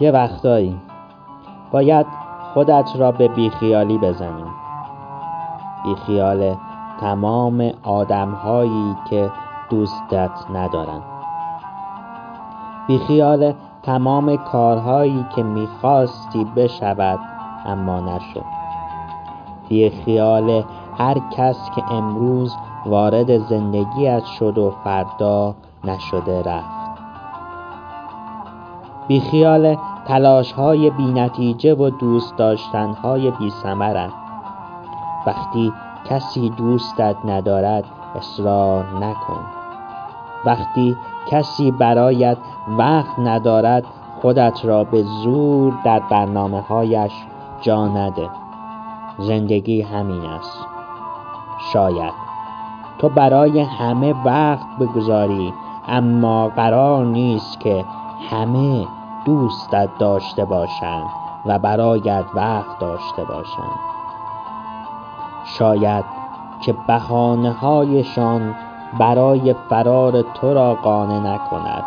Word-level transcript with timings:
یه 0.00 0.10
وقتایی 0.10 0.80
باید 1.72 2.06
خودت 2.54 2.90
را 2.96 3.12
به 3.12 3.28
بیخیالی 3.28 3.98
بزنی. 3.98 4.44
بیخیال 5.84 6.56
تمام 7.00 7.70
آدمهایی 7.82 8.96
که 9.10 9.30
دوستت 9.70 10.50
ندارن. 10.54 11.02
بیخیال 12.86 13.54
تمام 13.82 14.36
کارهایی 14.36 15.26
که 15.36 15.42
می‌خواستی 15.42 16.44
بشود 16.44 17.18
اما 17.66 18.00
نشد 18.00 18.44
بیخیال 19.68 20.64
هر 20.98 21.18
کس 21.30 21.70
که 21.76 21.92
امروز 21.92 22.56
وارد 22.86 23.38
زندگیت 23.38 24.24
شد 24.24 24.58
و 24.58 24.72
فردا 24.84 25.54
نشده 25.84 26.42
رفت. 26.42 27.00
بیخیال 29.08 29.76
تلاشهای 30.06 30.90
بینتیجه 30.90 31.74
و 31.74 31.90
دوست 31.90 32.36
داشتنهای 32.36 33.30
بیثمرت 33.30 34.10
وقتی 35.26 35.72
کسی 36.10 36.50
دوستت 36.50 37.16
ندارد 37.24 37.84
اصرار 38.14 38.84
نکن. 38.84 39.40
وقتی 40.44 40.96
کسی 41.30 41.70
برایت 41.70 42.38
وقت 42.68 43.18
ندارد 43.18 43.84
خودت 44.22 44.64
را 44.64 44.84
به 44.84 45.02
زور 45.02 45.72
در 45.84 46.00
برنامههایش 46.00 47.12
جا 47.60 47.88
نده. 47.88 48.30
زندگی 49.18 49.82
همین 49.82 50.26
است. 50.26 50.77
شاید. 51.72 52.28
تو 52.98 53.08
برای 53.08 53.60
همه 53.60 54.14
وقت 54.24 54.66
بگذاری 54.80 55.54
اما 55.88 56.48
قرار 56.48 57.04
نیست 57.04 57.60
که 57.60 57.84
همه 58.30 58.86
دوستت 59.24 59.88
داشته 59.98 60.44
باشند 60.44 61.06
و 61.46 61.58
برایت 61.58 62.24
وقت 62.34 62.78
داشته 62.78 63.24
باشند 63.24 63.78
شاید 65.44 66.04
که 66.60 66.72
بهانههایشان 66.72 68.54
برای 68.98 69.54
فرار 69.70 70.22
تو 70.22 70.54
را 70.54 70.74
قانع 70.74 71.18
نکند. 71.18 71.84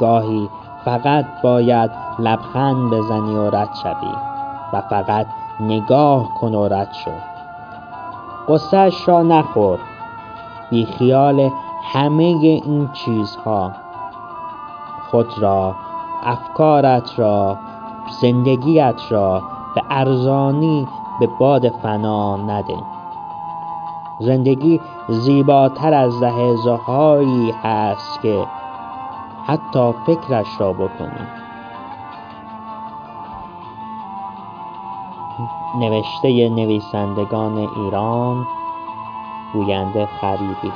گاهی 0.00 0.48
فقط 0.84 1.26
باید 1.42 1.90
لبخند 2.18 2.90
بزنی 2.90 3.36
و 3.36 3.50
رد 3.50 3.74
شوی 3.82 4.12
و 4.72 4.80
فقط 4.80 5.26
نگاه 5.60 6.34
کن 6.34 6.54
و 6.54 6.68
رد 6.68 6.92
شو. 6.92 7.35
غصه 8.48 8.76
اش 8.76 9.08
را 9.08 9.22
نخور. 9.22 9.78
بیخیال 10.70 11.50
همه 11.92 12.22
این 12.22 12.88
چیزها. 12.92 13.72
خود 15.10 15.38
را 15.38 15.74
افکارت 16.22 17.18
را 17.18 17.58
زندگیت 18.20 19.00
را 19.10 19.42
به 19.74 19.82
ارزانی 19.90 20.88
به 21.20 21.26
باد 21.26 21.68
فنا 21.68 22.36
نده. 22.36 22.76
زندگی 24.20 24.80
زیباتر 25.08 25.94
از 25.94 26.22
لحظههایی 26.22 27.54
هست 27.62 28.22
که 28.22 28.46
حتی 29.46 29.92
فکرش 30.06 30.46
را 30.60 30.72
بکنی. 30.72 31.45
نوشته 35.80 36.48
نویسندگان 36.48 37.58
ایران 37.58 38.46
گوینده 39.52 40.06
خریبی 40.06 40.72